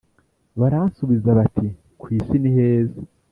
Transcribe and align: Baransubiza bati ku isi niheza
Baransubiza 0.59 1.29
bati 1.39 1.67
ku 1.99 2.05
isi 2.17 2.35
niheza 2.41 2.99